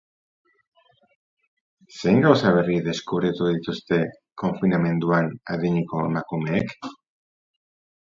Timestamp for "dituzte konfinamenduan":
3.51-5.33